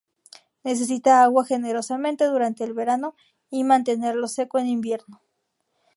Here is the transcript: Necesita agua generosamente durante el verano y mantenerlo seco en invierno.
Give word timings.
Necesita 0.63 1.21
agua 1.21 1.45
generosamente 1.45 2.25
durante 2.25 2.63
el 2.63 2.73
verano 2.73 3.13
y 3.51 3.63
mantenerlo 3.63 4.27
seco 4.27 4.57
en 4.57 4.65
invierno. 4.65 5.21